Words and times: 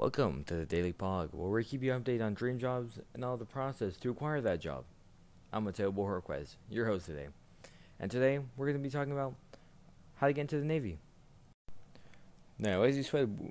Welcome 0.00 0.44
to 0.44 0.54
the 0.54 0.64
Daily 0.64 0.92
Pog, 0.92 1.34
where 1.34 1.50
we 1.50 1.64
keep 1.64 1.82
you 1.82 1.90
updated 1.90 2.24
on 2.24 2.34
dream 2.34 2.56
jobs 2.56 3.00
and 3.14 3.24
all 3.24 3.36
the 3.36 3.44
process 3.44 3.96
to 3.96 4.10
acquire 4.10 4.40
that 4.40 4.60
job. 4.60 4.84
I'm 5.52 5.64
Mateo 5.64 5.90
Borquez, 5.90 6.54
your 6.70 6.86
host 6.86 7.06
today. 7.06 7.26
And 7.98 8.08
today, 8.08 8.38
we're 8.56 8.66
going 8.66 8.78
to 8.78 8.82
be 8.82 8.90
talking 8.90 9.12
about 9.12 9.34
how 10.14 10.28
to 10.28 10.32
get 10.32 10.42
into 10.42 10.60
the 10.60 10.64
Navy. 10.64 10.98
Now, 12.60 12.82
as 12.82 12.96
you 12.96 13.02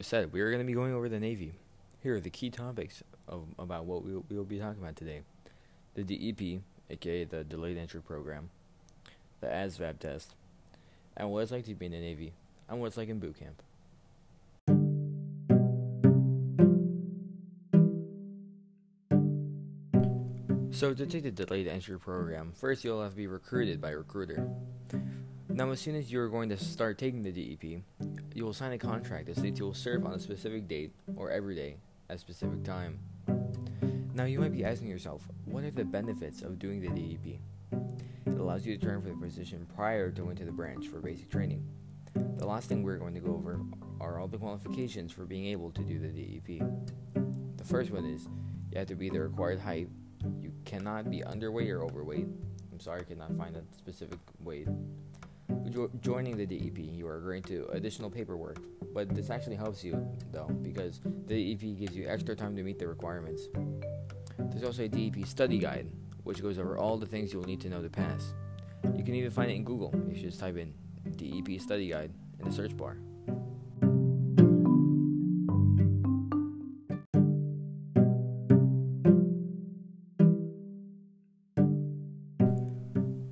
said, 0.00 0.32
we 0.32 0.40
are 0.40 0.50
going 0.50 0.62
to 0.62 0.66
be 0.66 0.72
going 0.72 0.94
over 0.94 1.10
the 1.10 1.20
Navy. 1.20 1.52
Here 2.02 2.14
are 2.14 2.20
the 2.20 2.30
key 2.30 2.48
topics 2.48 3.02
of 3.28 3.44
about 3.58 3.84
what 3.84 4.02
we 4.02 4.14
will 4.34 4.44
be 4.44 4.58
talking 4.58 4.82
about 4.82 4.96
today. 4.96 5.20
The 5.94 6.04
DEP, 6.04 6.62
aka 6.88 7.24
the 7.24 7.44
Delayed 7.44 7.76
Entry 7.76 8.00
Program, 8.00 8.48
the 9.42 9.48
ASVAB 9.48 9.98
test, 9.98 10.34
and 11.18 11.30
what 11.30 11.42
it's 11.42 11.52
like 11.52 11.66
to 11.66 11.74
be 11.74 11.84
in 11.84 11.92
the 11.92 12.00
Navy, 12.00 12.32
and 12.66 12.80
what 12.80 12.86
it's 12.86 12.96
like 12.96 13.10
in 13.10 13.18
boot 13.18 13.38
camp. 13.38 13.62
So 20.72 20.94
to 20.94 21.04
take 21.04 21.24
the 21.24 21.32
delayed 21.32 21.66
entry 21.66 21.98
program, 21.98 22.52
first 22.52 22.84
you'll 22.84 23.02
have 23.02 23.10
to 23.10 23.16
be 23.16 23.26
recruited 23.26 23.80
by 23.80 23.90
a 23.90 23.98
recruiter. 23.98 24.48
Now, 25.48 25.70
as 25.72 25.80
soon 25.80 25.96
as 25.96 26.12
you're 26.12 26.28
going 26.28 26.48
to 26.50 26.56
start 26.56 26.96
taking 26.96 27.22
the 27.22 27.32
DEP, 27.32 27.82
you 28.34 28.44
will 28.44 28.52
sign 28.52 28.72
a 28.72 28.78
contract 28.78 29.26
that 29.26 29.36
states 29.36 29.58
you 29.58 29.66
will 29.66 29.74
serve 29.74 30.06
on 30.06 30.12
a 30.12 30.20
specific 30.20 30.68
date 30.68 30.92
or 31.16 31.30
every 31.30 31.56
day 31.56 31.76
at 32.08 32.16
a 32.16 32.18
specific 32.18 32.62
time. 32.62 33.00
Now, 34.14 34.24
you 34.24 34.38
might 34.38 34.52
be 34.52 34.64
asking 34.64 34.88
yourself, 34.88 35.28
what 35.44 35.64
are 35.64 35.72
the 35.72 35.84
benefits 35.84 36.40
of 36.42 36.60
doing 36.60 36.80
the 36.80 36.88
DEP? 36.88 37.40
It 38.26 38.38
allows 38.38 38.64
you 38.64 38.78
to 38.78 38.86
train 38.86 39.02
for 39.02 39.08
the 39.08 39.14
position 39.16 39.66
prior 39.74 40.12
to 40.12 40.22
going 40.22 40.36
to 40.36 40.44
the 40.44 40.52
branch 40.52 40.86
for 40.86 41.00
basic 41.00 41.30
training. 41.30 41.66
The 42.14 42.46
last 42.46 42.68
thing 42.68 42.84
we're 42.84 42.98
going 42.98 43.14
to 43.14 43.20
go 43.20 43.34
over 43.34 43.60
are 44.00 44.20
all 44.20 44.28
the 44.28 44.38
qualifications 44.38 45.10
for 45.10 45.24
being 45.24 45.46
able 45.46 45.72
to 45.72 45.82
do 45.82 45.98
the 45.98 46.08
DEP. 46.08 46.64
The 47.56 47.64
first 47.64 47.90
one 47.90 48.04
is 48.04 48.28
you 48.70 48.78
have 48.78 48.86
to 48.86 48.94
be 48.94 49.10
the 49.10 49.20
required 49.20 49.58
height 49.58 49.88
you 49.98 49.99
cannot 50.64 51.10
be 51.10 51.20
underweight 51.20 51.70
or 51.70 51.84
overweight. 51.84 52.26
I'm 52.72 52.80
sorry, 52.80 53.00
I 53.00 53.04
cannot 53.04 53.36
find 53.36 53.56
a 53.56 53.62
specific 53.76 54.18
weight. 54.40 54.68
Jo- 55.70 55.90
joining 56.00 56.36
the 56.36 56.46
DEP, 56.46 56.78
you 56.78 57.06
are 57.06 57.16
agreeing 57.18 57.42
to 57.44 57.66
additional 57.72 58.10
paperwork, 58.10 58.58
but 58.94 59.08
this 59.14 59.30
actually 59.30 59.56
helps 59.56 59.82
you 59.84 60.06
though 60.32 60.46
because 60.62 61.00
the 61.26 61.54
DEP 61.54 61.78
gives 61.78 61.96
you 61.96 62.08
extra 62.08 62.34
time 62.34 62.56
to 62.56 62.62
meet 62.62 62.78
the 62.78 62.86
requirements. 62.86 63.48
There's 64.38 64.64
also 64.64 64.84
a 64.84 64.88
DEP 64.88 65.26
study 65.26 65.58
guide, 65.58 65.88
which 66.24 66.42
goes 66.42 66.58
over 66.58 66.76
all 66.76 66.96
the 66.96 67.06
things 67.06 67.32
you'll 67.32 67.44
need 67.44 67.60
to 67.62 67.68
know 67.68 67.82
to 67.82 67.90
pass. 67.90 68.32
You 68.96 69.04
can 69.04 69.14
even 69.14 69.30
find 69.30 69.50
it 69.50 69.54
in 69.54 69.64
Google. 69.64 69.92
You 70.08 70.20
just 70.20 70.40
type 70.40 70.56
in 70.56 70.72
DEP 71.16 71.60
study 71.60 71.88
guide 71.88 72.12
in 72.38 72.46
the 72.46 72.52
search 72.52 72.76
bar. 72.76 72.96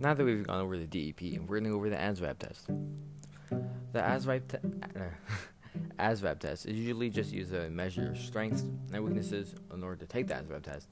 Now 0.00 0.14
that 0.14 0.24
we've 0.24 0.46
gone 0.46 0.60
over 0.60 0.78
the 0.78 0.86
DEP, 0.86 1.40
we're 1.40 1.58
going 1.58 1.64
to 1.64 1.70
go 1.70 1.76
over 1.76 1.90
the 1.90 1.96
ASVAB 1.96 2.38
test. 2.38 2.68
The 3.92 3.98
ASVAB, 3.98 4.46
te- 4.46 4.58
ASVAB 5.98 6.38
test 6.38 6.66
is 6.66 6.76
usually 6.76 7.10
just 7.10 7.32
used 7.32 7.50
to 7.50 7.68
measure 7.68 8.02
your 8.02 8.14
strengths 8.14 8.62
and 8.92 9.04
weaknesses. 9.04 9.56
In 9.74 9.82
order 9.82 9.96
to 9.96 10.06
take 10.06 10.28
the 10.28 10.34
ASVAB 10.34 10.62
test, 10.62 10.86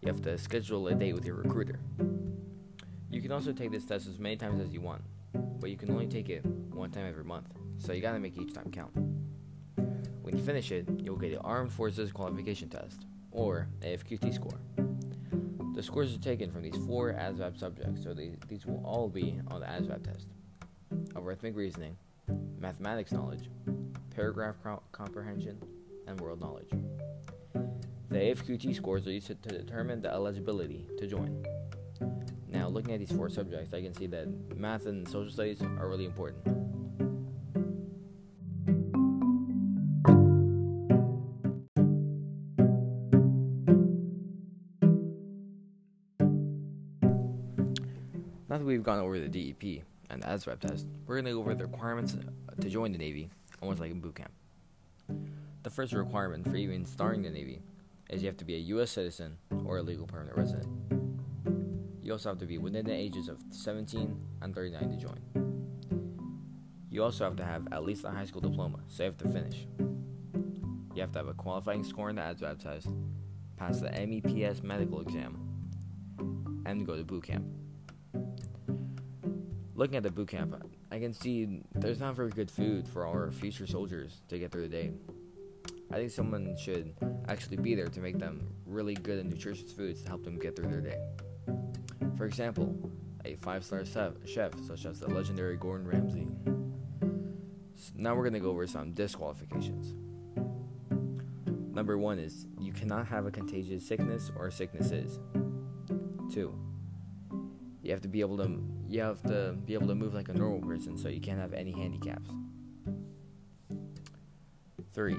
you 0.00 0.06
have 0.06 0.22
to 0.22 0.38
schedule 0.38 0.86
a 0.86 0.94
date 0.94 1.14
with 1.14 1.24
your 1.24 1.34
recruiter. 1.34 1.80
You 3.10 3.20
can 3.20 3.32
also 3.32 3.52
take 3.52 3.72
this 3.72 3.84
test 3.84 4.06
as 4.06 4.20
many 4.20 4.36
times 4.36 4.60
as 4.60 4.72
you 4.72 4.80
want, 4.80 5.02
but 5.34 5.70
you 5.70 5.76
can 5.76 5.90
only 5.90 6.06
take 6.06 6.28
it 6.28 6.46
one 6.46 6.92
time 6.92 7.06
every 7.08 7.24
month, 7.24 7.46
so 7.78 7.92
you 7.92 8.00
gotta 8.00 8.20
make 8.20 8.36
each 8.36 8.54
time 8.54 8.70
count. 8.70 8.92
When 10.22 10.36
you 10.36 10.42
finish 10.44 10.70
it, 10.70 10.86
you'll 10.98 11.16
get 11.16 11.32
the 11.32 11.40
Armed 11.40 11.72
Forces 11.72 12.12
Qualification 12.12 12.68
Test, 12.68 13.06
or 13.32 13.68
AFQT 13.80 14.32
score. 14.34 14.95
The 15.76 15.82
scores 15.82 16.14
are 16.14 16.18
taken 16.18 16.50
from 16.50 16.62
these 16.62 16.76
four 16.86 17.12
ASVAB 17.12 17.60
subjects, 17.60 18.02
so 18.02 18.14
these, 18.14 18.34
these 18.48 18.64
will 18.64 18.80
all 18.82 19.10
be 19.10 19.38
on 19.48 19.60
the 19.60 19.66
ASVAB 19.66 20.04
test. 20.04 20.28
Arithmetic 21.14 21.54
reasoning, 21.54 21.98
mathematics 22.58 23.12
knowledge, 23.12 23.50
paragraph 24.08 24.54
comprehension, 24.92 25.62
and 26.06 26.18
world 26.18 26.40
knowledge. 26.40 26.70
The 28.08 28.16
AFQT 28.16 28.74
scores 28.74 29.06
are 29.06 29.12
used 29.12 29.26
to, 29.26 29.34
to 29.34 29.50
determine 29.50 30.00
the 30.00 30.10
eligibility 30.10 30.88
to 30.96 31.06
join. 31.06 31.44
Now, 32.48 32.68
looking 32.68 32.94
at 32.94 33.00
these 33.00 33.12
four 33.12 33.28
subjects, 33.28 33.74
I 33.74 33.82
can 33.82 33.92
see 33.92 34.06
that 34.06 34.56
math 34.56 34.86
and 34.86 35.06
social 35.06 35.30
studies 35.30 35.60
are 35.60 35.90
really 35.90 36.06
important. 36.06 36.42
Now 48.56 48.60
that 48.60 48.68
we've 48.68 48.82
gone 48.82 49.00
over 49.00 49.18
the 49.18 49.28
DEP 49.28 49.84
and 50.08 50.22
the 50.22 50.28
ASVAB 50.28 50.60
test, 50.60 50.86
we're 51.06 51.16
going 51.16 51.26
to 51.26 51.32
go 51.32 51.40
over 51.40 51.54
the 51.54 51.66
requirements 51.66 52.16
to 52.58 52.70
join 52.70 52.90
the 52.90 52.96
Navy 52.96 53.28
almost 53.60 53.80
like 53.80 53.90
in 53.90 54.00
boot 54.00 54.14
camp. 54.14 54.32
The 55.62 55.68
first 55.68 55.92
requirement 55.92 56.48
for 56.48 56.56
even 56.56 56.86
starting 56.86 57.20
the 57.20 57.28
Navy 57.28 57.60
is 58.08 58.22
you 58.22 58.28
have 58.28 58.38
to 58.38 58.46
be 58.46 58.54
a 58.54 58.60
U.S. 58.60 58.92
citizen 58.92 59.36
or 59.66 59.76
a 59.76 59.82
legal 59.82 60.06
permanent 60.06 60.38
resident. 60.38 60.68
You 62.00 62.12
also 62.12 62.30
have 62.30 62.38
to 62.38 62.46
be 62.46 62.56
within 62.56 62.86
the 62.86 62.94
ages 62.94 63.28
of 63.28 63.36
17 63.50 64.18
and 64.40 64.54
39 64.54 64.88
to 64.88 64.96
join. 64.96 65.20
You 66.90 67.04
also 67.04 67.24
have 67.24 67.36
to 67.36 67.44
have 67.44 67.68
at 67.72 67.84
least 67.84 68.06
a 68.06 68.10
high 68.10 68.24
school 68.24 68.40
diploma, 68.40 68.78
so 68.88 69.02
you 69.02 69.10
have 69.10 69.18
to 69.18 69.28
finish. 69.28 69.66
You 70.94 71.02
have 71.02 71.12
to 71.12 71.18
have 71.18 71.28
a 71.28 71.34
qualifying 71.34 71.84
score 71.84 72.08
in 72.08 72.16
the 72.16 72.22
ASVAB 72.22 72.58
test, 72.58 72.88
pass 73.58 73.80
the 73.80 73.90
MEPS 73.90 74.62
medical 74.62 75.02
exam, 75.02 75.36
and 76.64 76.86
go 76.86 76.96
to 76.96 77.04
boot 77.04 77.24
camp 77.24 77.44
looking 79.74 79.96
at 79.96 80.02
the 80.02 80.10
boot 80.10 80.28
camp, 80.28 80.54
I 80.90 80.98
can 80.98 81.12
see 81.12 81.62
there's 81.74 82.00
not 82.00 82.16
very 82.16 82.30
good 82.30 82.50
food 82.50 82.88
for 82.88 83.06
our 83.06 83.30
future 83.30 83.66
soldiers 83.66 84.22
to 84.28 84.38
get 84.38 84.50
through 84.50 84.68
the 84.68 84.68
day. 84.68 84.92
I 85.92 85.96
think 85.96 86.10
someone 86.10 86.56
should 86.56 86.94
actually 87.28 87.58
be 87.58 87.74
there 87.74 87.88
to 87.88 88.00
make 88.00 88.18
them 88.18 88.48
really 88.66 88.94
good 88.94 89.18
and 89.18 89.30
nutritious 89.30 89.72
foods 89.72 90.02
to 90.02 90.08
help 90.08 90.24
them 90.24 90.38
get 90.38 90.56
through 90.56 90.68
their 90.68 90.80
day. 90.80 90.98
For 92.16 92.26
example, 92.26 92.74
a 93.24 93.36
five 93.36 93.64
star 93.64 93.84
chef, 93.84 94.52
such 94.66 94.84
as 94.86 95.00
the 95.00 95.08
legendary 95.08 95.56
Gordon 95.56 95.86
Ramsay. 95.86 96.26
So 97.76 97.92
now 97.94 98.14
we're 98.14 98.22
going 98.22 98.32
to 98.34 98.40
go 98.40 98.50
over 98.50 98.66
some 98.66 98.92
disqualifications. 98.92 99.94
Number 101.72 101.98
one 101.98 102.18
is 102.18 102.46
you 102.58 102.72
cannot 102.72 103.06
have 103.06 103.26
a 103.26 103.30
contagious 103.30 103.86
sickness 103.86 104.30
or 104.36 104.50
sicknesses. 104.50 105.18
Two, 106.32 106.58
you 107.86 107.92
have 107.92 108.02
to 108.02 108.08
be 108.08 108.20
able 108.20 108.36
to 108.38 108.60
you 108.88 109.00
have 109.00 109.22
to 109.22 109.56
be 109.64 109.74
able 109.74 109.86
to 109.86 109.94
move 109.94 110.12
like 110.14 110.28
a 110.28 110.32
normal 110.32 110.60
person, 110.60 110.96
so 110.96 111.08
you 111.08 111.20
can't 111.20 111.38
have 111.38 111.52
any 111.52 111.72
handicaps. 111.72 112.30
Three, 114.92 115.16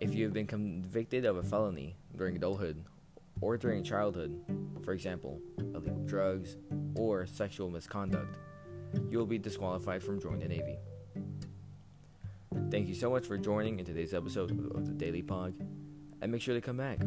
if 0.00 0.14
you 0.14 0.24
have 0.24 0.32
been 0.32 0.46
convicted 0.46 1.24
of 1.24 1.36
a 1.36 1.42
felony 1.42 1.96
during 2.16 2.36
adulthood 2.36 2.84
or 3.40 3.56
during 3.56 3.82
childhood, 3.82 4.38
for 4.84 4.92
example, 4.92 5.40
illegal 5.58 6.04
drugs 6.04 6.56
or 6.94 7.26
sexual 7.26 7.70
misconduct, 7.70 8.38
you 9.10 9.18
will 9.18 9.26
be 9.26 9.38
disqualified 9.38 10.02
from 10.02 10.20
joining 10.20 10.40
the 10.40 10.48
Navy. 10.48 10.78
Thank 12.70 12.88
you 12.88 12.94
so 12.94 13.10
much 13.10 13.26
for 13.26 13.38
joining 13.38 13.78
in 13.78 13.84
today's 13.84 14.14
episode 14.14 14.50
of 14.74 14.86
the 14.86 14.92
Daily 14.92 15.22
Pog, 15.22 15.54
and 16.20 16.30
make 16.30 16.42
sure 16.42 16.54
to 16.54 16.60
come 16.60 16.76
back 16.76 16.98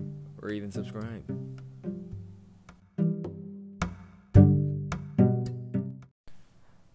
or 0.41 0.50
even 0.50 0.72
subscribe. 0.72 1.24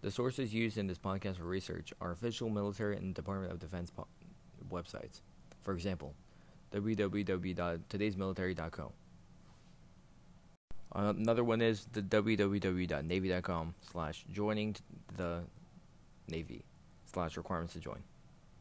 The 0.07 0.11
sources 0.11 0.53
used 0.53 0.77
in 0.77 0.87
this 0.87 0.97
podcast 0.97 1.35
for 1.35 1.43
research 1.43 1.93
are 1.99 2.11
official 2.11 2.49
military 2.49 2.95
and 2.95 3.13
Department 3.13 3.51
of 3.51 3.59
Defense 3.59 3.91
po- 3.91 4.07
websites. 4.71 5.19
For 5.63 5.73
example, 5.73 6.15
www.todaysmilitary.co. 6.71 8.93
Another 10.95 11.43
one 11.43 11.61
is 11.61 11.87
the 11.91 12.01
www.navy.com 12.01 13.75
slash 13.91 14.23
joining 14.31 14.77
the 15.17 15.41
Navy 16.29 16.63
slash 17.11 17.35
requirements 17.35 17.73
to 17.73 17.81
join. 17.81 18.01